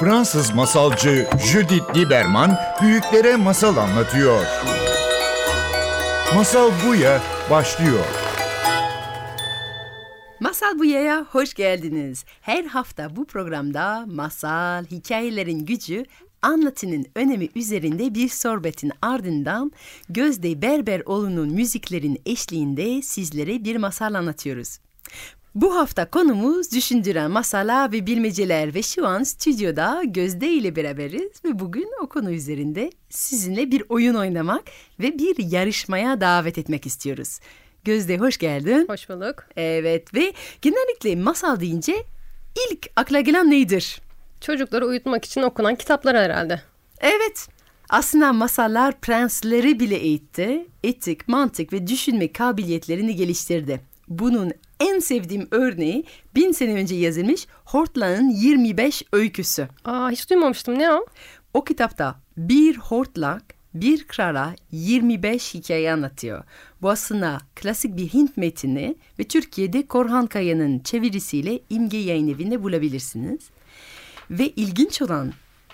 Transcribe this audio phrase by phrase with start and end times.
[0.00, 4.46] Fransız masalcı Judith Lieberman büyüklere masal anlatıyor.
[6.34, 8.04] Masal Buya başlıyor.
[10.40, 12.24] Masal Buya'ya hoş geldiniz.
[12.40, 16.04] Her hafta bu programda masal, hikayelerin gücü,
[16.42, 19.72] anlatının önemi üzerinde bir sorbetin ardından
[20.08, 24.78] Gözde Berberoğlu'nun müziklerin eşliğinde sizlere bir masal anlatıyoruz.
[25.60, 31.58] Bu hafta konumuz düşündüren masallar ve bilmeceler ve şu an stüdyoda Gözde ile beraberiz ve
[31.58, 34.62] bugün o konu üzerinde sizinle bir oyun oynamak
[35.00, 37.40] ve bir yarışmaya davet etmek istiyoruz.
[37.84, 38.86] Gözde hoş geldin.
[38.88, 39.44] Hoş bulduk.
[39.56, 40.32] Evet ve
[40.62, 42.04] genellikle masal deyince
[42.70, 44.00] ilk akla gelen nedir?
[44.40, 46.62] Çocukları uyutmak için okunan kitaplar herhalde.
[47.00, 47.48] Evet.
[47.88, 50.66] Aslında masallar prensleri bile eğitti.
[50.84, 53.80] Etik, mantık ve düşünme kabiliyetlerini geliştirdi.
[54.08, 59.68] Bunun en sevdiğim örneği bin sene önce yazılmış Hortlak'ın 25 öyküsü.
[59.84, 60.78] Aa hiç duymamıştım.
[60.78, 61.06] Ne o?
[61.54, 63.42] O kitapta bir hortlak
[63.74, 66.44] bir krala 25 hikaye anlatıyor.
[66.82, 73.40] Bu aslında klasik bir Hint metni ve Türkiye'de Korhan Kaya'nın çevirisiyle İmge Yayın Evi'nde bulabilirsiniz.
[74.30, 75.32] Ve ilginç olan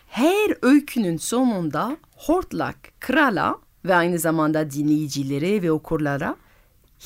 [0.08, 6.36] her öykünün sonunda hortlak krala ve aynı zamanda dinleyicilere ve okurlara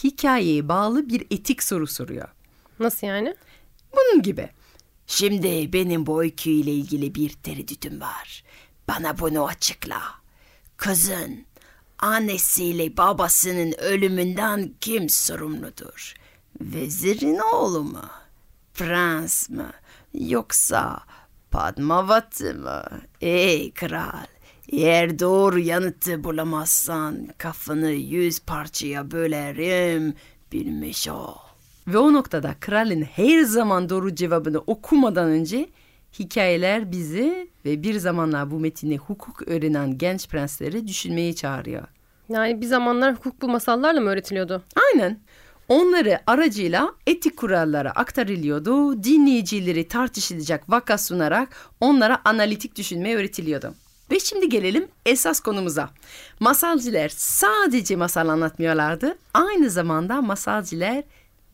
[0.04, 2.28] hikayeye bağlı bir etik soru soruyor.
[2.78, 3.34] Nasıl yani?
[3.92, 4.48] Bunun gibi.
[5.06, 8.44] Şimdi benim bu öyküyle ilgili bir tereddütüm var.
[8.88, 10.00] Bana bunu açıkla.
[10.76, 11.44] Kızın
[11.98, 16.14] annesiyle babasının ölümünden kim sorumludur?
[16.60, 18.04] Vezirin oğlu mu?
[18.74, 19.70] Prens mi?
[20.14, 21.00] Yoksa
[21.50, 22.84] Padmavati mı?
[23.20, 24.26] Ey kral,
[24.72, 30.14] eğer doğru yanıtı bulamazsan kafanı yüz parçaya bölerim
[30.52, 31.34] bilmiş ol.
[31.86, 35.68] Ve o noktada kralın her zaman doğru cevabını okumadan önce
[36.18, 41.86] hikayeler bizi ve bir zamanlar bu metini hukuk öğrenen genç prensleri düşünmeye çağırıyor.
[42.28, 44.62] Yani bir zamanlar hukuk bu masallarla mı öğretiliyordu?
[44.76, 45.20] Aynen.
[45.68, 49.04] Onları aracıyla etik kurallara aktarılıyordu.
[49.04, 51.48] Dinleyicileri tartışılacak vaka sunarak
[51.80, 53.74] onlara analitik düşünme öğretiliyordu.
[54.10, 55.90] Ve şimdi gelelim esas konumuza.
[56.40, 59.18] Masalcılar sadece masal anlatmıyorlardı.
[59.34, 61.04] Aynı zamanda masalcılar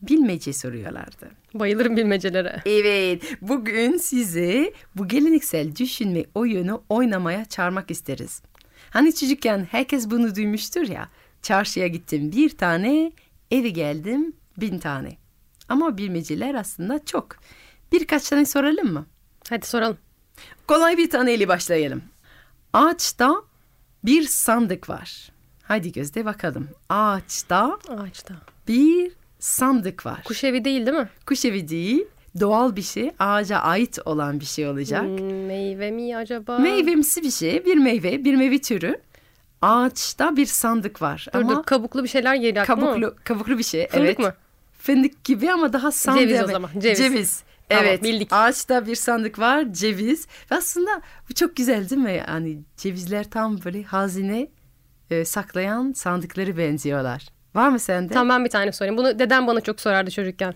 [0.01, 1.31] bilmece soruyorlardı.
[1.53, 2.61] Bayılırım bilmecelere.
[2.65, 8.41] Evet, bugün sizi bu geleneksel düşünme oyunu oynamaya çağırmak isteriz.
[8.89, 11.09] Hani çocukken herkes bunu duymuştur ya.
[11.41, 13.11] Çarşıya gittim bir tane,
[13.51, 15.17] eve geldim bin tane.
[15.69, 17.35] Ama bilmeceler aslında çok.
[17.91, 19.05] Birkaç tane soralım mı?
[19.49, 19.97] Hadi soralım.
[20.67, 22.01] Kolay bir taneyle başlayalım.
[22.75, 23.35] Ağaçta
[24.05, 25.31] bir sandık var.
[25.63, 26.69] Hadi gözde bakalım.
[26.89, 28.33] Ağaçta Ağaçta.
[28.67, 30.23] bir sandık var.
[30.23, 31.09] Kuş evi değil değil mi?
[31.25, 32.05] Kuş evi değil,
[32.39, 35.03] doğal bir şey, ağaca ait olan bir şey olacak.
[35.03, 36.59] Hmm, meyve mi acaba?
[36.59, 39.01] Meyvemsi bir şey, bir meyve, bir meyve türü.
[39.61, 42.85] Ağaçta bir sandık var Dur ama dur kabuklu bir şeyler geliyor aklıma.
[42.87, 43.87] kabuklu, kabuklu bir şey.
[43.87, 44.19] Fındık evet.
[44.19, 44.33] mı?
[44.79, 46.21] Fındık gibi ama daha sandık.
[46.21, 47.43] Ceviz o zaman, ceviz.
[47.69, 48.03] Tamam, evet.
[48.03, 48.27] bildik.
[48.31, 50.27] Ağaçta bir sandık var, ceviz.
[50.51, 52.23] Ve aslında bu çok güzel değil mi?
[52.27, 54.47] Yani cevizler tam böyle hazine
[55.11, 57.25] e, saklayan sandıkları benziyorlar.
[57.55, 58.13] Var mı sende?
[58.13, 58.97] Tamam ben bir tane sorayım.
[58.97, 60.53] Bunu dedem bana çok sorardı çocukken.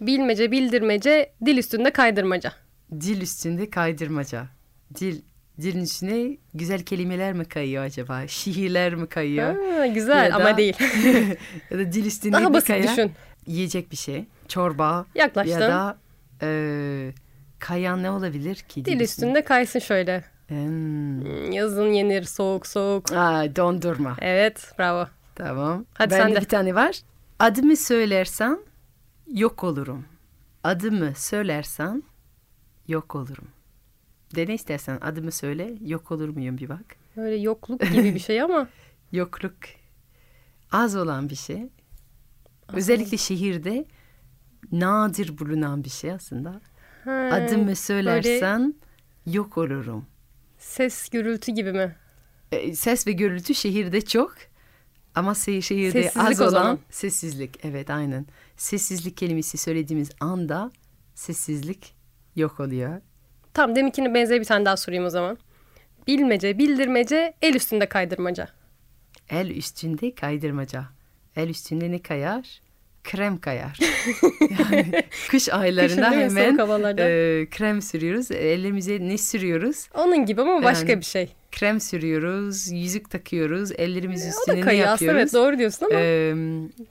[0.00, 2.52] Bilmece, bildirmece, dil üstünde kaydırmaca.
[3.00, 4.46] Dil üstünde kaydırmaca.
[5.00, 5.20] Dil
[5.60, 8.22] dilin üstüne güzel kelimeler mi kayıyor acaba?
[8.28, 9.78] Şiirler mi kayıyor?
[9.78, 10.76] Ha, güzel Ya ama da- değil.
[11.70, 12.82] ya da dil üstünde Daha basit kayar?
[12.88, 13.12] düşün.
[13.46, 14.24] Yiyecek bir şey.
[14.48, 15.06] Çorba.
[15.14, 15.52] Yaklaştın.
[15.52, 15.96] Ya da
[16.42, 17.12] e,
[17.58, 18.84] kayan ne olabilir ki?
[18.84, 20.24] Dil üstünde kaysın şöyle.
[20.48, 20.56] Hmm.
[21.24, 23.12] Hmm, Yazın yenir soğuk soğuk.
[23.12, 24.16] Aa, dondurma.
[24.20, 25.06] Evet bravo.
[25.34, 25.84] Tamam.
[25.94, 26.40] Hadi Bende sen de.
[26.40, 27.00] bir tane var.
[27.38, 28.58] Adımı söylersen
[29.32, 30.04] yok olurum.
[30.64, 32.02] Adımı söylersen
[32.88, 33.48] yok olurum.
[34.36, 36.96] Dene istersen adımı söyle yok olur muyum bir bak.
[37.16, 38.68] Böyle yokluk gibi bir şey ama.
[39.12, 39.54] Yokluk
[40.72, 41.66] az olan bir şey.
[42.72, 43.84] Özellikle şehirde
[44.72, 46.60] nadir bulunan bir şey aslında.
[47.04, 48.74] Ha, Adımı söylersen
[49.26, 50.06] yok olurum.
[50.58, 51.96] ses gürültü gibi mi?
[52.52, 54.34] E, Ses ve gürültü şehirde çok
[55.14, 57.64] ama şehirde Sessizlik az olan sessizlik.
[57.64, 58.26] Evet aynen.
[58.56, 60.70] Sessizlik kelimesi söylediğimiz anda
[61.14, 61.94] sessizlik
[62.36, 63.00] yok oluyor.
[63.54, 65.38] Tamam deminkine benzer bir tane daha sorayım o zaman.
[66.06, 68.48] Bilmece, bildirmece, el üstünde kaydırmaca.
[69.28, 70.84] El üstünde kaydırmaca.
[71.36, 72.60] El üstünde ne kayar?
[73.04, 73.78] Krem kayar.
[74.58, 75.48] yani kış
[76.16, 76.24] mi?
[76.24, 76.56] hemen
[76.98, 78.30] e, krem sürüyoruz.
[78.30, 79.88] Ellerimize ne sürüyoruz?
[79.94, 81.32] Onun gibi ama başka Yani- bir şey.
[81.52, 83.72] Krem sürüyoruz, yüzük takıyoruz.
[83.72, 85.34] Ellerimiz O üstüne da ne kayıyor aslında yapıyoruz?
[85.34, 86.34] evet doğru diyorsun ama Eee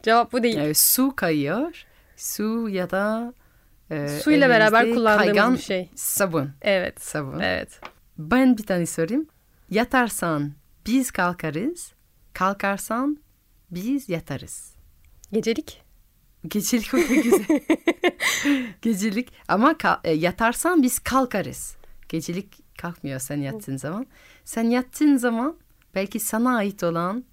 [0.04, 0.58] cevap bu değil.
[0.58, 1.86] E, su kayıyor.
[2.18, 3.34] Su ya da
[3.92, 5.90] e, Suyla beraber kullandığımız bir şey.
[5.96, 6.50] Sabun.
[6.62, 7.02] Evet.
[7.02, 7.40] Sabun.
[7.40, 7.80] Evet.
[8.18, 9.28] Ben bir tane sorayım.
[9.70, 10.54] Yatarsan
[10.88, 11.92] biz kalkarız.
[12.34, 13.18] Kalkarsan
[13.72, 14.74] biz yatarız.
[15.32, 15.83] Gecelik.
[16.48, 17.46] Gecelik o da güzel.
[18.82, 21.76] Gecelik ama e, yatarsan biz kalkarız.
[22.10, 24.06] Gecelik kalkmıyor sen yattığın zaman.
[24.46, 25.58] Sen yattığın zaman
[25.96, 27.24] belki sana ait olan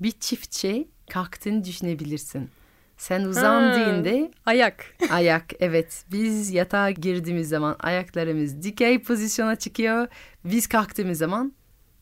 [0.00, 2.50] bir çiftçe kalktığını düşünebilirsin.
[2.96, 4.96] Sen uzandığında Ayak.
[5.10, 10.08] ayak evet biz yatağa girdiğimiz zaman ayaklarımız dikey pozisyona çıkıyor.
[10.44, 11.52] Biz kalktığımız zaman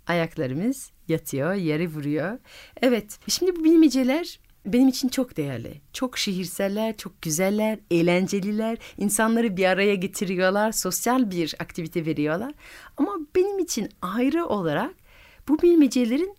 [0.07, 2.39] ayaklarımız yatıyor, yere vuruyor.
[2.83, 5.81] Evet, şimdi bu bilmeceler benim için çok değerli.
[5.93, 8.79] Çok şiirseller, çok güzeller, eğlenceliler.
[8.99, 12.55] İnsanları bir araya getiriyorlar, sosyal bir aktivite veriyorlar.
[12.97, 14.95] Ama benim için ayrı olarak
[15.49, 16.37] bu bilmecelerin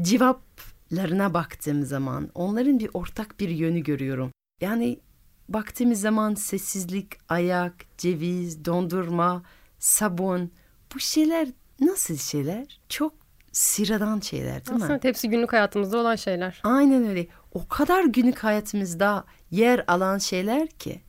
[0.00, 4.30] cevaplarına baktığım zaman onların bir ortak bir yönü görüyorum.
[4.60, 4.98] Yani
[5.48, 9.42] baktığımız zaman sessizlik, ayak, ceviz, dondurma,
[9.78, 10.50] sabun
[10.94, 11.48] bu şeyler
[11.80, 12.80] nasıl şeyler?
[12.88, 13.21] Çok
[13.52, 14.84] sıradan şeyler değil mi?
[14.84, 16.60] Aslında hepsi günlük hayatımızda olan şeyler.
[16.64, 17.26] Aynen öyle.
[17.52, 21.00] O kadar günlük hayatımızda yer alan şeyler ki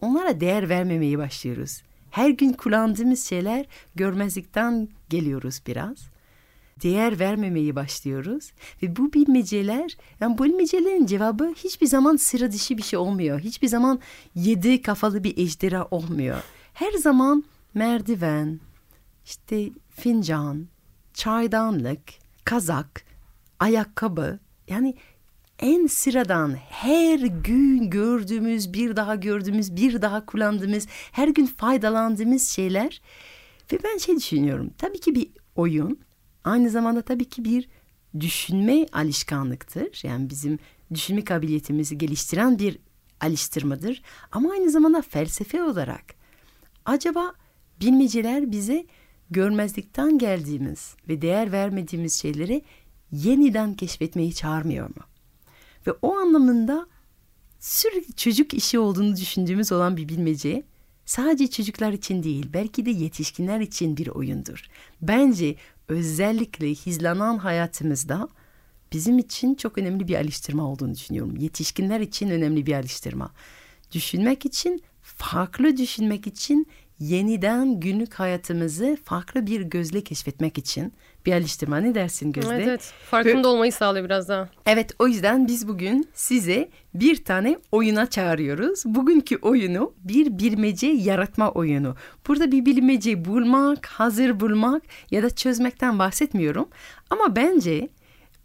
[0.00, 1.82] onlara değer vermemeye başlıyoruz.
[2.10, 6.10] Her gün kullandığımız şeyler görmezlikten geliyoruz biraz.
[6.82, 8.52] Değer vermemeye başlıyoruz
[8.82, 13.40] ve bu bilmeceler, yani bu bilmecelerin cevabı hiçbir zaman sıra dışı bir şey olmuyor.
[13.40, 14.00] Hiçbir zaman
[14.34, 16.42] yedi kafalı bir ejderha olmuyor.
[16.72, 17.44] Her zaman
[17.74, 18.60] merdiven,
[19.24, 20.66] işte fincan,
[21.20, 22.00] çaydanlık,
[22.44, 23.04] kazak,
[23.58, 24.38] ayakkabı
[24.68, 24.94] yani
[25.58, 33.00] en sıradan her gün gördüğümüz, bir daha gördüğümüz, bir daha kullandığımız, her gün faydalandığımız şeyler.
[33.72, 34.70] Ve ben şey düşünüyorum.
[34.78, 36.00] Tabii ki bir oyun,
[36.44, 37.68] aynı zamanda tabii ki bir
[38.20, 40.00] düşünme alışkanlıktır.
[40.02, 40.58] Yani bizim
[40.94, 42.78] düşünme kabiliyetimizi geliştiren bir
[43.20, 44.02] alıştırmadır.
[44.32, 46.04] Ama aynı zamanda felsefe olarak
[46.84, 47.32] acaba
[47.80, 48.86] bilmeceler bize
[49.30, 52.62] görmezlikten geldiğimiz ve değer vermediğimiz şeyleri
[53.12, 55.02] yeniden keşfetmeyi çağırmıyor mu?
[55.86, 56.86] Ve o anlamında
[57.60, 60.62] sürekli çocuk işi olduğunu düşündüğümüz olan bir bilmece
[61.04, 64.64] sadece çocuklar için değil belki de yetişkinler için bir oyundur.
[65.02, 65.54] Bence
[65.88, 68.28] özellikle hizlanan hayatımızda
[68.92, 71.36] bizim için çok önemli bir alıştırma olduğunu düşünüyorum.
[71.36, 73.32] Yetişkinler için önemli bir alıştırma.
[73.92, 76.66] Düşünmek için, farklı düşünmek için,
[77.00, 80.92] yeniden günlük hayatımızı farklı bir gözle keşfetmek için
[81.26, 81.76] bir alıştırma.
[81.76, 82.54] Ne dersin Gözde?
[82.54, 82.92] Evet evet.
[83.10, 84.48] Farkında olmayı sağlıyor biraz daha.
[84.66, 88.82] Evet o yüzden biz bugün size bir tane oyuna çağırıyoruz.
[88.86, 91.96] Bugünkü oyunu bir bilmece yaratma oyunu.
[92.28, 96.68] Burada bir bilmece bulmak, hazır bulmak ya da çözmekten bahsetmiyorum.
[97.10, 97.88] Ama bence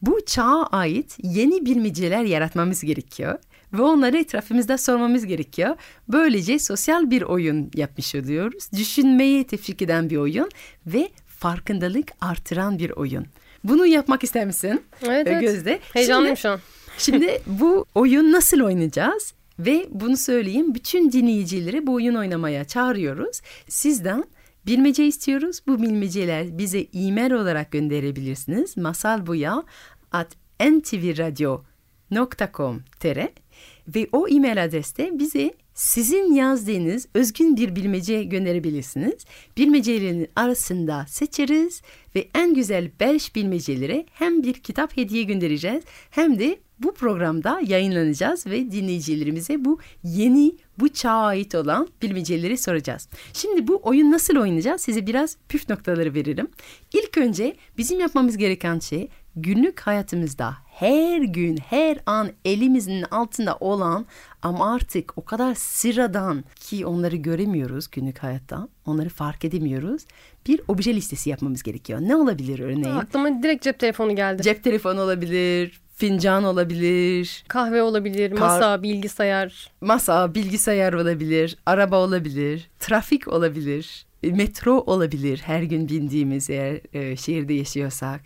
[0.02, 3.40] bu çağa ait yeni bilmeceler yaratmamız gerekiyor.
[3.78, 5.76] Ve onları etrafımızda sormamız gerekiyor.
[6.08, 8.72] Böylece sosyal bir oyun yapmış oluyoruz.
[8.72, 10.50] Düşünmeyi teşvik eden bir oyun
[10.86, 13.26] ve farkındalık artıran bir oyun.
[13.64, 14.82] Bunu yapmak ister misin?
[15.04, 15.42] Evet Ee, evet.
[15.42, 15.80] Gözde.
[15.94, 16.60] Heyecanlıyım Şimdi- şu an.
[16.98, 19.34] Şimdi bu oyun nasıl oynayacağız?
[19.60, 23.42] Ve bunu söyleyeyim bütün dinleyicileri bu oyun oynamaya çağırıyoruz.
[23.68, 24.24] Sizden
[24.66, 25.60] bilmece istiyoruz.
[25.68, 28.78] Bu bilmeceler bize e-mail olarak gönderebilirsiniz.
[28.78, 29.64] Masalbuya
[30.12, 30.28] at
[30.60, 33.28] ntvradio.com.tr
[33.88, 39.26] ve o e-mail adreste bize sizin yazdığınız özgün bir bilmece gönderebilirsiniz.
[39.58, 41.82] Bilmecelerin arasında seçeriz
[42.16, 48.48] ve en güzel 5 bilmeceleri hem bir kitap hediye göndereceğiz hem de bu programda yayınlanacağız
[48.48, 53.10] ve dinleyicilerimize bu yeni, bu çağa ait olan bilmeceleri soracağız.
[53.34, 54.82] Şimdi bu oyun nasıl oynayacağız?
[54.82, 56.48] Size biraz püf noktaları veririm.
[56.94, 64.06] İlk önce bizim yapmamız gereken şey günlük hayatımızda her gün, her an elimizin altında olan
[64.42, 68.68] ama artık o kadar sıradan ki onları göremiyoruz günlük hayatta.
[68.86, 70.06] Onları fark edemiyoruz.
[70.48, 72.00] Bir obje listesi yapmamız gerekiyor.
[72.02, 72.96] Ne olabilir örneğin?
[72.96, 74.44] Aklıma direkt cep telefonu geldi.
[74.44, 79.72] Cep telefonu olabilir, fincan olabilir, Kahve olabilir, masa, bilgisayar.
[79.82, 87.16] masa, bilgisayar olabilir, araba olabilir, trafik olabilir, e, metro olabilir her gün bindiğimiz eğer e,
[87.18, 88.22] şehirde yaşıyorsak.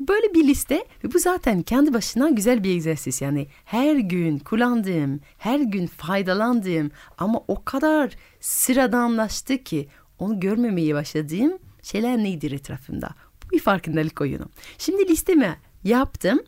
[0.00, 3.20] Böyle bir liste ve bu zaten kendi başına güzel bir egzersiz.
[3.20, 9.88] Yani her gün kullandığım, her gün faydalandığım ama o kadar sıradanlaştı ki
[10.18, 13.08] onu görmemeye başladığım şeyler nedir etrafımda?
[13.44, 14.46] Bu bir farkındalık oyunu.
[14.78, 16.40] Şimdi listemi yaptım.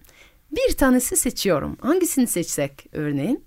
[0.50, 1.76] Bir tanesi seçiyorum.
[1.80, 3.44] Hangisini seçsek örneğin?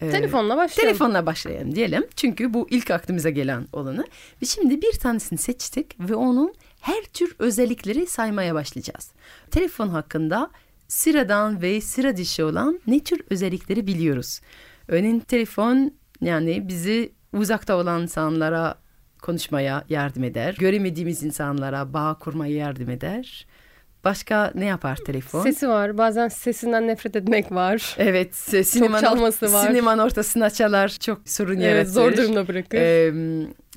[0.00, 0.98] Ee, Telefonla başlayalım.
[0.98, 2.06] Telefonla başlayalım diyelim.
[2.16, 4.04] Çünkü bu ilk aklımıza gelen olanı.
[4.42, 9.12] Ve şimdi bir tanesini seçtik ve onun her tür özellikleri saymaya başlayacağız.
[9.50, 10.50] Telefon hakkında
[10.88, 14.40] sıradan ve sıra dışı olan ne tür özellikleri biliyoruz.
[14.88, 18.74] Örneğin telefon Yani bizi uzakta olan insanlara
[19.22, 20.56] konuşmaya yardım eder.
[20.58, 23.46] Göremediğimiz insanlara bağ kurmaya yardım eder.
[24.04, 25.42] Başka ne yapar telefon?
[25.42, 25.98] Sesi var.
[25.98, 27.94] Bazen sesinden nefret etmek var.
[27.98, 29.66] Evet, se- sinemanın, çalması var.
[29.66, 31.90] sinemanın ortasına çalar çok sorun Evet, yaratır.
[31.90, 32.78] zor durumda bırakır.
[32.78, 33.12] Ee,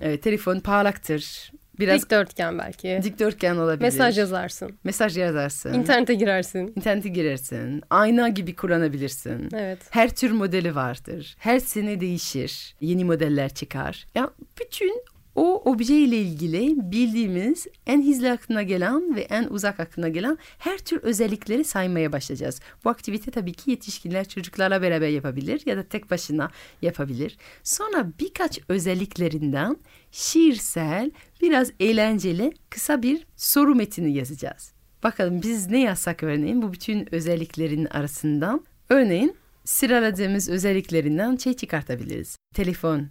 [0.01, 1.51] evet, telefon parlaktır.
[1.80, 3.00] Biraz Dikdörtgen belki.
[3.04, 3.82] dikdörtgen olabilir.
[3.82, 4.80] Mesaj yazarsın.
[4.84, 5.74] Mesaj yazarsın.
[5.74, 6.74] İnternete girersin.
[6.75, 7.82] İnternete girersin.
[7.90, 9.50] Ayna gibi kullanabilirsin.
[9.54, 9.80] Evet.
[9.90, 11.36] Her tür modeli vardır.
[11.40, 12.75] Her sene değişir.
[12.82, 14.08] Yeni modeller çıkar.
[14.16, 15.04] Ya bütün
[15.35, 20.77] o obje ile ilgili bildiğimiz en hızlı aklına gelen ve en uzak aklına gelen her
[20.77, 22.61] tür özellikleri saymaya başlayacağız.
[22.83, 27.38] Bu aktivite tabii ki yetişkinler çocuklarla beraber yapabilir ya da tek başına yapabilir.
[27.63, 29.77] Sonra birkaç özelliklerinden
[30.11, 31.11] şiirsel,
[31.41, 34.73] biraz eğlenceli kısa bir soru metini yazacağız.
[35.03, 38.65] Bakalım biz ne yazsak örneğin bu bütün özelliklerin arasından.
[38.89, 39.35] Örneğin
[39.65, 42.38] sıraladığımız özelliklerinden şey çıkartabiliriz.
[42.53, 43.07] Telefon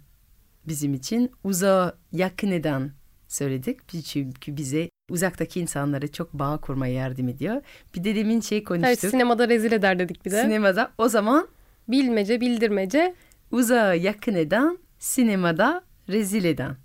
[0.67, 2.91] bizim için uzağa yakın eden
[3.27, 3.79] söyledik.
[4.05, 7.61] Çünkü bize uzaktaki insanlara çok bağ kurmaya yardım ediyor.
[7.95, 9.09] Bir de demin şey Evet, konuştuk.
[9.11, 10.41] sinemada rezil eder dedik bir de.
[10.41, 11.47] Sinemada o zaman
[11.87, 13.15] Bilmece, bildirmece.
[13.51, 16.75] uzağa yakın eden, sinemada rezil eden.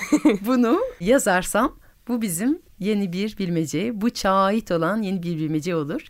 [0.46, 1.78] Bunu yazarsam
[2.08, 6.06] bu bizim yeni bir bilmece, bu çağa ait olan yeni bir bilmece olur.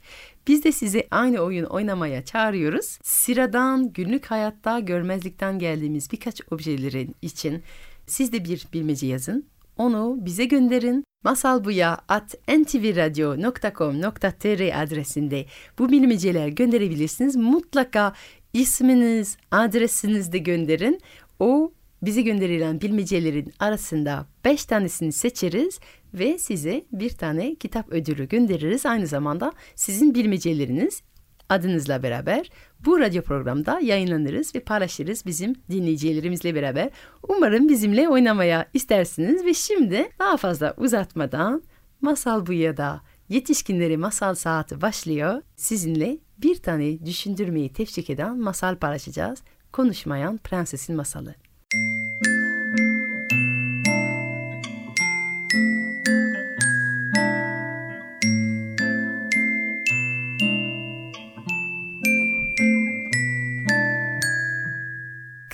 [0.48, 2.98] Biz de sizi aynı oyun oynamaya çağırıyoruz.
[3.02, 7.62] Sıradan günlük hayatta görmezlikten geldiğimiz birkaç objelerin için
[8.06, 9.46] siz de bir bilmece yazın.
[9.78, 11.04] Onu bize gönderin.
[11.24, 15.46] Masalbuya at ntvradio.com.tr adresinde
[15.78, 17.36] bu bilmeceler gönderebilirsiniz.
[17.36, 18.12] Mutlaka
[18.52, 21.00] isminiz, adresiniz de gönderin.
[21.40, 25.80] O bize gönderilen bilmecelerin arasında 5 tanesini seçeriz
[26.16, 28.86] ve size bir tane kitap ödülü göndeririz.
[28.86, 31.02] Aynı zamanda sizin bilmeceleriniz
[31.48, 32.50] adınızla beraber
[32.84, 36.90] bu radyo programda yayınlanırız ve paylaşırız bizim dinleyicilerimizle beraber.
[37.28, 41.62] Umarım bizimle oynamaya istersiniz ve şimdi daha fazla uzatmadan
[42.00, 45.42] Masal bu ya da Yetişkinleri Masal Saati başlıyor.
[45.56, 49.42] Sizinle bir tane düşündürmeyi teşvik eden masal paylaşacağız.
[49.72, 51.34] Konuşmayan Prensesin Masalı.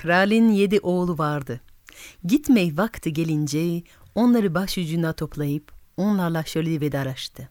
[0.02, 1.61] Kralin yedi oğlu vardı.
[2.25, 3.82] Gitmey vakti gelince
[4.14, 7.49] onları başucuna toplayıp onlarla şöyle vedalaştı.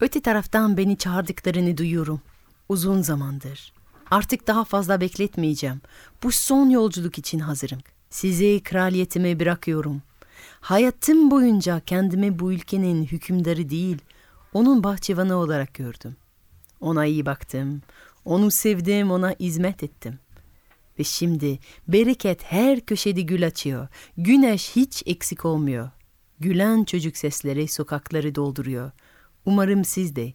[0.00, 2.20] Öte taraftan beni çağırdıklarını duyuyorum.
[2.68, 3.72] Uzun zamandır.
[4.10, 5.80] Artık daha fazla bekletmeyeceğim.
[6.22, 7.80] Bu son yolculuk için hazırım.
[8.10, 10.02] Size kraliyetimi bırakıyorum.
[10.60, 13.98] Hayatım boyunca kendimi bu ülkenin hükümdarı değil,
[14.52, 16.16] onun bahçıvanı olarak gördüm.
[16.80, 17.82] Ona iyi baktım,
[18.24, 20.18] onu sevdim, ona hizmet ettim.
[20.98, 21.58] Ve şimdi
[21.88, 23.88] bereket her köşede gül açıyor.
[24.16, 25.90] Güneş hiç eksik olmuyor.
[26.40, 28.90] Gülen çocuk sesleri sokakları dolduruyor.
[29.44, 30.32] Umarım siz de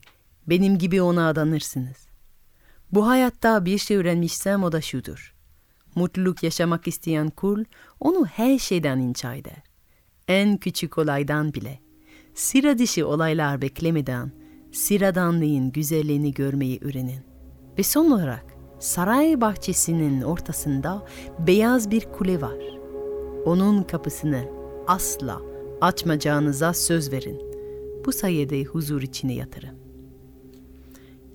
[0.48, 2.08] benim gibi ona adanırsınız.
[2.92, 5.34] Bu hayatta bir şey öğrenmişsem o da şudur.
[5.96, 7.64] Mutluluk yaşamak isteyen kul
[8.00, 9.64] onu her şeyden inşa eder.
[10.28, 11.80] En küçük olaydan bile.
[12.34, 14.32] Sıra dışı olaylar beklemeden
[14.72, 17.22] sıradanlığın güzelliğini görmeyi öğrenin.
[17.78, 21.06] Ve son olarak saray bahçesinin ortasında
[21.40, 22.80] beyaz bir kule var.
[23.46, 24.46] Onun kapısını
[24.88, 25.42] asla
[25.82, 27.42] açmayacağınıza söz verin.
[28.06, 29.80] Bu sayede huzur içine yatırın.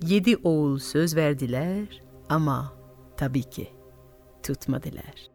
[0.07, 2.73] Yedi oğul söz verdiler ama
[3.17, 3.67] tabii ki
[4.43, 5.34] tutmadılar.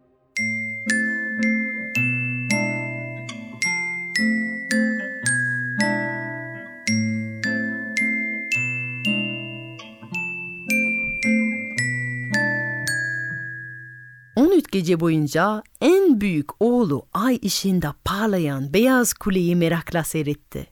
[14.60, 20.66] On üç gece boyunca en büyük oğlu ay ışığında parlayan beyaz kuleyi merakla seyretti.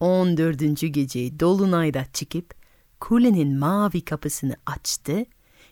[0.00, 2.54] On dördüncü gece dolunayda çıkıp
[3.00, 5.24] kulenin mavi kapısını açtı.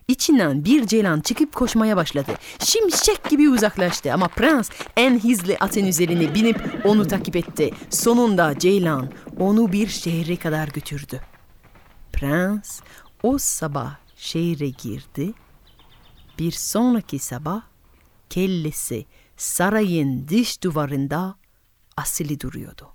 [0.08, 2.32] İçinden bir ceylan çıkıp koşmaya başladı.
[2.58, 7.70] Şimşek gibi uzaklaştı ama prens en hızlı atın üzerine binip onu takip etti.
[7.90, 11.20] Sonunda ceylan onu bir şehre kadar götürdü.
[12.12, 12.80] Prens
[13.22, 15.32] o sabah şehre girdi.
[16.38, 17.62] Bir sonraki sabah
[18.30, 21.36] kellesi sarayın dış duvarında
[21.96, 22.88] asılı duruyordu.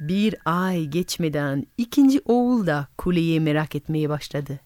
[0.00, 4.60] Bir ay geçmeden ikinci oğul da kuleyi merak etmeye başladı.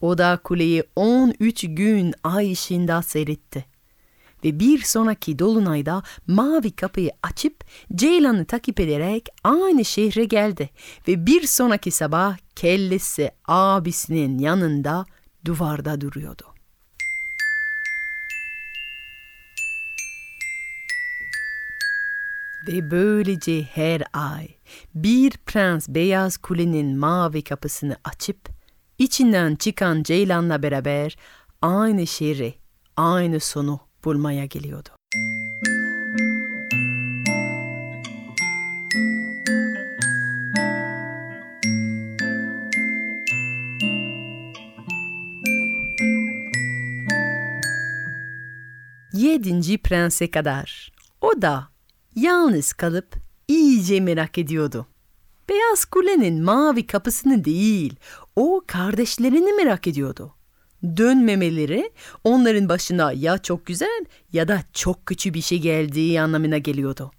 [0.00, 3.71] O da kuleyi 13 gün ay ışığında seyretti.
[4.44, 10.70] Ve bir sonraki dolunayda mavi kapıyı açıp Ceylan'ı takip ederek aynı şehre geldi
[11.08, 15.06] ve bir sonraki sabah kellesi abisinin yanında
[15.44, 16.44] duvarda duruyordu.
[22.68, 24.48] Ve böylece her ay
[24.94, 28.48] bir prens beyaz kulenin mavi kapısını açıp
[28.98, 31.16] içinden çıkan Ceylan'la beraber
[31.62, 32.54] aynı şehri,
[32.96, 34.88] aynı sonu bulmaya geliyordu.
[49.12, 50.92] Yedinci prense kadar.
[51.20, 51.68] O da
[52.16, 53.14] yalnız kalıp
[53.48, 54.86] iyice merak ediyordu.
[55.48, 57.96] Beyaz kulenin mavi kapısını değil,
[58.36, 60.34] o kardeşlerini merak ediyordu.
[60.96, 61.90] Dönmemeleri
[62.24, 67.10] onların başına ya çok güzel ya da çok kötü bir şey geldiği anlamına geliyordu.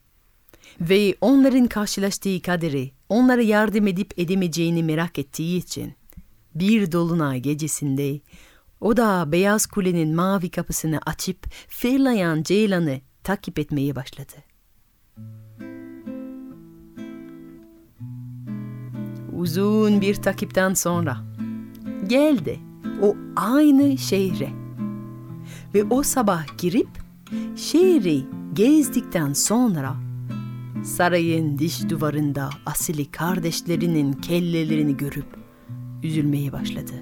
[0.82, 5.93] Ve onların karşılaştığı kaderi onlara yardım edip edemeyeceğini merak ettiği için
[6.55, 8.20] bir dolunay gecesinde
[8.82, 14.34] o da Beyaz Kule'nin mavi kapısını açıp fırlayan Ceylan'ı takip etmeye başladı.
[19.34, 21.17] Uzun bir takipten sonra
[22.08, 22.60] geldi
[23.03, 24.50] o aynı şehre.
[25.74, 26.89] Ve o sabah girip
[27.55, 29.95] şehri gezdikten sonra
[30.83, 35.25] sarayın diş duvarında asili kardeşlerinin kellelerini görüp
[36.03, 36.93] üzülmeye başladı.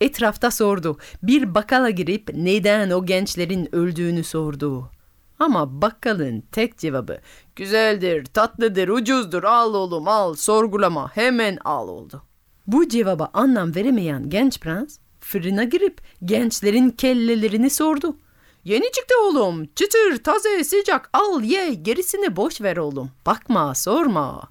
[0.00, 0.98] Etrafta sordu.
[1.22, 4.90] Bir bakkala girip neden o gençlerin öldüğünü sordu.
[5.38, 7.18] Ama bakkalın tek cevabı
[7.56, 12.22] güzeldir, tatlıdır, ucuzdur, al oğlum al, sorgulama, hemen al oldu.
[12.66, 18.16] Bu cevaba anlam veremeyen genç prens fırına girip gençlerin kellelerini sordu.
[18.64, 24.42] Yeni çıktı oğlum, çıtır, taze, sıcak, al ye, gerisini boş ver oğlum, bakma, sorma.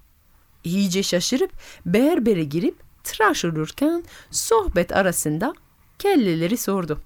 [0.64, 1.52] İyice şaşırıp
[1.86, 5.54] berbere girip tıraş olurken sohbet arasında
[5.98, 7.00] kelleleri sordu.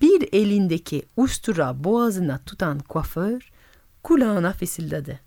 [0.00, 3.52] Bir elindeki ustura boğazına tutan kuaför
[4.02, 5.20] kulağına fısıldadı.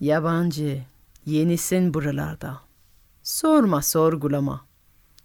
[0.00, 0.82] Yabancı,
[1.26, 2.65] yenisin buralarda.
[3.26, 4.66] Sorma sorgulama.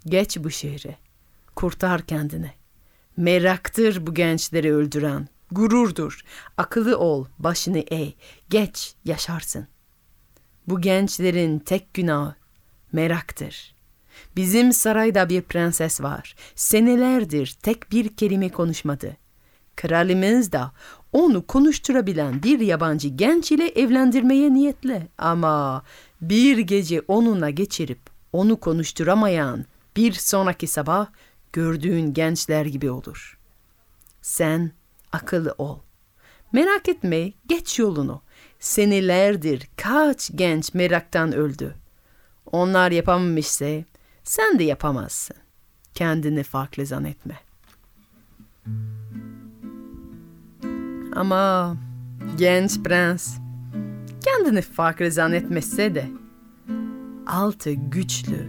[0.06, 0.96] Geç bu şehre.
[1.56, 2.52] Kurtar kendini.
[3.18, 5.28] Meraktır bu gençleri öldüren.
[5.52, 6.22] Gururdur.
[6.58, 8.14] Akıllı ol, başını eğ.
[8.50, 9.68] Geç, yaşarsın.
[10.68, 12.36] Bu gençlerin tek günahı
[12.92, 13.76] meraktır.
[14.36, 16.36] Bizim sarayda bir prenses var.
[16.56, 19.18] Senelerdir tek bir kelime konuşmadı.
[19.76, 20.72] Kralımız da
[21.14, 25.08] onu konuşturabilen bir yabancı genç ile evlendirmeye niyetli.
[25.18, 25.84] Ama
[26.22, 28.00] bir gece onunla geçirip
[28.34, 31.08] onu konuşturamayan bir sonraki sabah
[31.54, 33.38] gördüğün gençler gibi olur.
[34.22, 34.72] Sen
[35.12, 35.80] akıllı ol.
[36.52, 38.22] Merak etme, geç yolunu.
[38.60, 41.76] Senelerdir kaç genç meraktan öldü.
[42.52, 43.84] Onlar yapamamışsa
[44.24, 45.38] sen de yapamazsın.
[45.94, 47.40] Kendini farklı zannetme.
[51.16, 51.78] Ama
[52.38, 53.38] genç prens
[54.38, 56.08] kendini farklı zannetmese de
[57.28, 58.48] altı güçlü,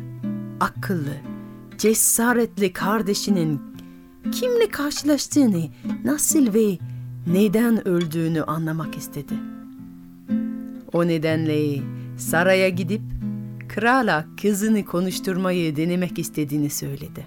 [0.61, 1.17] akıllı,
[1.79, 3.61] cesaretli kardeşinin
[4.33, 5.63] kimle karşılaştığını,
[6.05, 6.79] nasıl ve
[7.27, 9.35] neden öldüğünü anlamak istedi.
[10.93, 11.83] O nedenle
[12.17, 13.03] saraya gidip
[13.69, 17.27] krala kızını konuşturmayı denemek istediğini söyledi.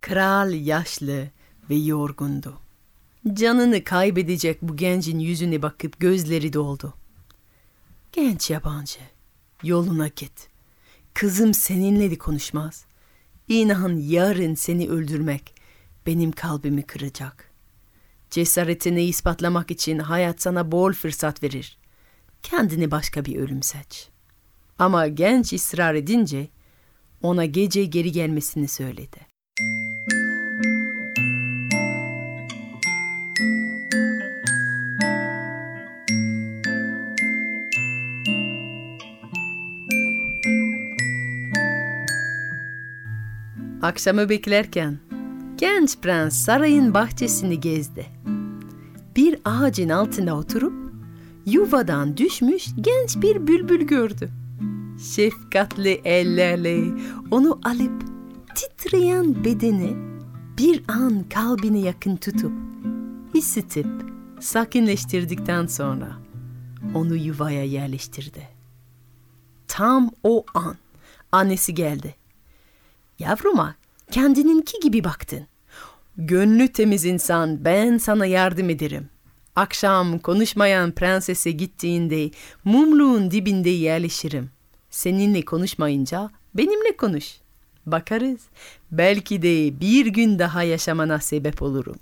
[0.00, 1.24] Kral yaşlı
[1.70, 2.67] ve yorgundu.
[3.34, 6.94] Canını kaybedecek bu gencin yüzüne bakıp gözleri doldu.
[8.12, 8.98] Genç yabancı,
[9.62, 10.48] yoluna git.
[11.14, 12.84] Kızım seninle de konuşmaz.
[13.48, 15.54] İnan yarın seni öldürmek
[16.06, 17.50] benim kalbimi kıracak.
[18.30, 21.78] Cesaretini ispatlamak için hayat sana bol fırsat verir.
[22.42, 24.08] Kendini başka bir ölüm seç.
[24.78, 26.48] Ama genç ısrar edince
[27.22, 29.18] ona gece geri gelmesini söyledi.
[43.82, 44.98] Akşamı beklerken
[45.56, 48.06] genç prens sarayın bahçesini gezdi.
[49.16, 50.92] Bir ağacın altında oturup
[51.46, 54.30] yuvadan düşmüş genç bir bülbül gördü.
[55.14, 56.84] Şefkatli ellerle
[57.30, 58.02] onu alıp
[58.54, 59.96] titreyen bedeni
[60.58, 62.52] bir an kalbine yakın tutup
[63.36, 66.08] ısıtıp sakinleştirdikten sonra
[66.94, 68.48] onu yuvaya yerleştirdi.
[69.68, 70.76] Tam o an
[71.32, 72.17] annesi geldi.
[73.18, 73.74] Yavruma
[74.10, 75.46] kendininki gibi baktın.
[76.16, 79.08] Gönlü temiz insan ben sana yardım ederim.
[79.56, 82.30] Akşam konuşmayan prensese gittiğinde
[82.64, 84.50] mumluğun dibinde yerleşirim.
[84.90, 87.36] Seninle konuşmayınca benimle konuş.
[87.86, 88.40] Bakarız.
[88.92, 91.96] Belki de bir gün daha yaşamana sebep olurum.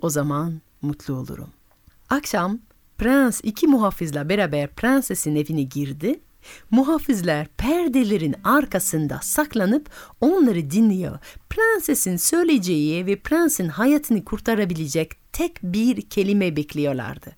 [0.00, 1.50] O zaman mutlu olurum.
[2.10, 2.58] Akşam
[2.98, 6.20] prens iki muhafızla beraber prensesin evine girdi.
[6.70, 11.18] Muhafızlar perdelerin arkasında saklanıp onları dinliyor.
[11.50, 17.36] Prensesin söyleyeceği ve prensin hayatını kurtarabilecek tek bir kelime bekliyorlardı.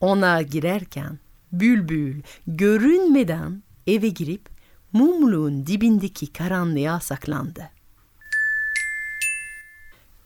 [0.00, 1.18] Ona girerken
[1.52, 4.48] bülbül görünmeden eve girip
[4.92, 7.70] mumluğun dibindeki karanlığa saklandı.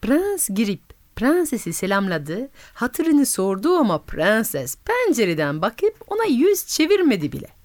[0.02, 0.80] Prens girip
[1.16, 7.63] prensesi selamladı, hatırını sordu ama prenses pencereden bakıp ona yüz çevirmedi bile.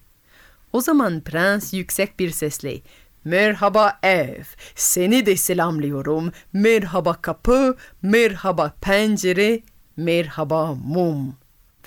[0.73, 2.81] O zaman prens yüksek bir sesle
[3.23, 4.43] Merhaba ev,
[4.75, 6.31] seni de selamlıyorum.
[6.53, 9.61] Merhaba kapı, merhaba pencere,
[9.97, 11.35] merhaba mum.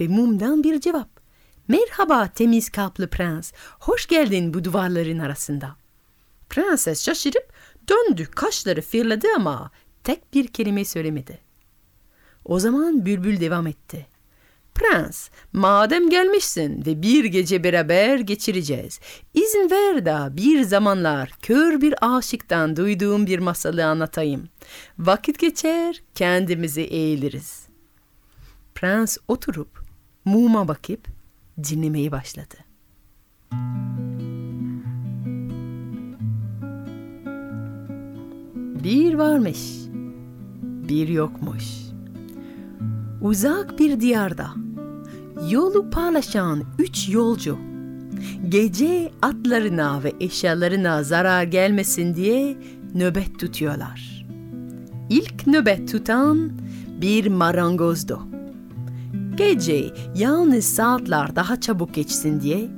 [0.01, 1.09] Ve mumdan bir cevap.
[1.68, 5.77] Merhaba temiz kalpli prens, hoş geldin bu duvarların arasında.
[6.49, 7.53] Prenses şaşırıp
[7.88, 9.71] döndü, kaşları fırladı ama
[10.05, 11.38] tek bir kelime söylemedi.
[12.45, 14.07] O zaman bülbül devam etti.
[14.75, 19.01] Prens, madem gelmişsin ve bir gece beraber geçireceğiz,
[19.35, 24.49] izin ver de bir zamanlar kör bir aşıktan duyduğum bir masalı anlatayım.
[24.99, 27.67] Vakit geçer, kendimizi eğiliriz.
[28.75, 29.83] Prens oturup
[30.25, 31.07] muma bakıp
[31.65, 32.55] dinlemeye başladı.
[38.85, 39.61] Bir varmış,
[40.63, 41.82] bir yokmuş.
[43.23, 44.51] Uzak bir diyarda
[45.51, 47.59] yolu paylaşan üç yolcu
[48.49, 52.57] gece atlarına ve eşyalarına zarar gelmesin diye
[52.95, 54.27] nöbet tutuyorlar.
[55.11, 56.53] İlk nöbet tutan
[57.01, 58.21] bir marangozdu.
[59.35, 62.71] Gece yalnız saatler daha çabuk geçsin diye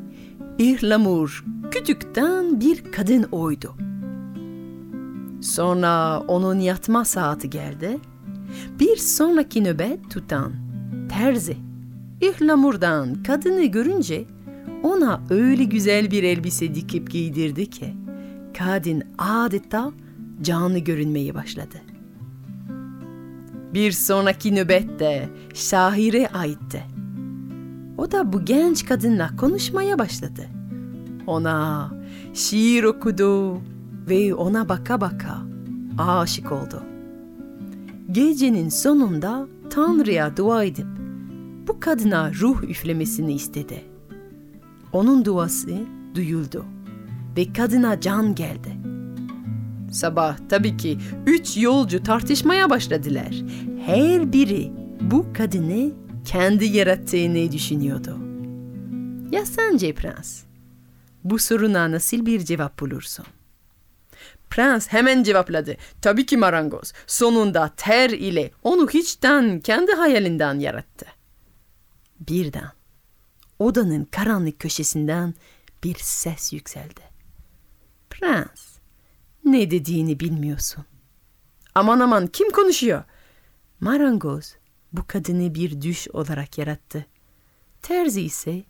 [0.59, 3.75] bir lamur küçükten bir kadın oydu.
[5.41, 7.99] Sonra onun yatma saati geldi.
[8.81, 10.53] Bir sonraki nöbet tutan
[11.09, 11.57] terzi
[12.21, 14.25] İhlamur'dan kadını görünce
[14.83, 17.95] ona öyle güzel bir elbise dikip giydirdi ki
[18.59, 19.93] kadın adeta
[20.43, 21.77] canlı görünmeye başladı.
[23.75, 26.83] Bir sonraki nöbet de şaire aitti.
[27.99, 30.43] O da bu genç kadınla konuşmaya başladı.
[31.27, 31.91] Ona
[32.35, 33.61] şiir okudu
[34.09, 35.39] ve ona baka baka
[35.99, 36.94] aşık oldu.
[38.15, 40.87] Gecenin sonunda Tanrı'ya dua edip
[41.69, 43.85] bu kadına ruh üflemesini istedi.
[44.93, 45.71] Onun duası
[46.15, 46.65] duyuldu
[47.37, 48.77] ve kadına can geldi.
[49.91, 53.43] Sabah tabii ki üç yolcu tartışmaya başladılar.
[53.87, 55.93] Her biri bu kadını
[56.25, 58.19] kendi yarattığını düşünüyordu.
[59.31, 60.43] Ya sence prens?
[61.25, 63.25] Bu soruna nasıl bir cevap bulursun?
[64.55, 65.77] Prens hemen cevapladı.
[66.03, 66.93] Tabii ki marangoz.
[67.07, 71.07] Sonunda ter ile onu hiçten kendi hayalinden yarattı.
[72.21, 72.71] Birden
[73.59, 75.35] odanın karanlık köşesinden
[75.85, 77.01] bir ses yükseldi.
[78.11, 78.79] Prens,
[79.45, 80.85] ne dediğini bilmiyorsun.
[81.75, 83.05] Aman aman kim konuşuyor?
[83.81, 84.57] Marangoz
[84.93, 87.07] bu kadını bir düş olarak yarattı.
[87.83, 88.65] Terzi ise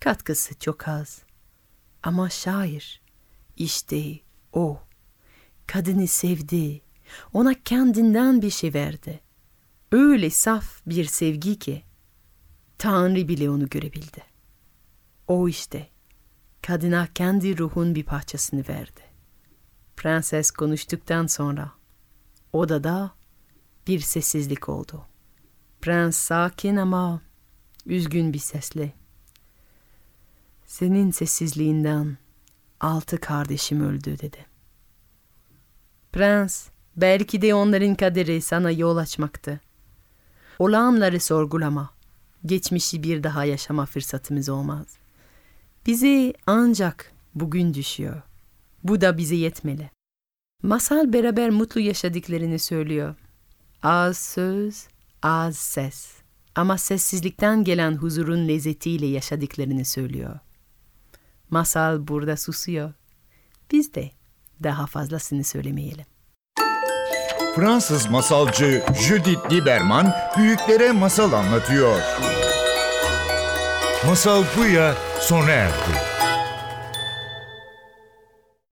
[0.00, 1.22] katkısı çok az.
[2.02, 3.00] Ama şair
[3.56, 4.18] işte
[4.52, 4.80] o.
[5.70, 6.82] Kadını sevdi.
[7.32, 9.20] Ona kendinden bir şey verdi.
[9.92, 11.82] Öyle saf bir sevgi ki
[12.78, 14.22] Tanrı bile onu görebildi.
[15.28, 15.88] O işte
[16.62, 19.00] kadına kendi ruhun bir parçasını verdi.
[19.96, 21.72] Prenses konuştuktan sonra
[22.52, 23.14] odada
[23.86, 25.06] bir sessizlik oldu.
[25.80, 27.22] Prens sakin ama
[27.86, 28.92] üzgün bir sesle
[30.66, 32.18] senin sessizliğinden
[32.80, 34.49] altı kardeşim öldü dedi.
[36.12, 39.60] Prens belki de onların kaderi sana yol açmaktı.
[40.58, 41.90] Olanları sorgulama.
[42.46, 44.86] Geçmişi bir daha yaşama fırsatımız olmaz.
[45.86, 48.22] Bize ancak bugün düşüyor.
[48.84, 49.90] Bu da bize yetmeli.
[50.62, 53.14] Masal beraber mutlu yaşadıklarını söylüyor.
[53.82, 54.88] Az söz,
[55.22, 56.12] az ses.
[56.54, 60.38] Ama sessizlikten gelen huzurun lezzetiyle yaşadıklarını söylüyor.
[61.50, 62.92] Masal burada susuyor.
[63.72, 64.10] Biz de
[64.62, 66.04] daha fazlasını söylemeyelim.
[67.54, 72.00] Fransız masalcı Judith Lieberman büyüklere masal anlatıyor.
[74.06, 76.09] Masal Buya sona erdi.